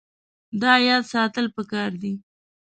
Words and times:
دا 0.61 0.73
یاد 0.87 1.03
ساتل 1.13 1.45
پکار 1.55 1.91
دي. 2.01 2.13